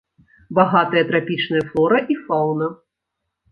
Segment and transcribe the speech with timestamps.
[0.59, 2.73] Багатыя трапічныя флора і фаўна.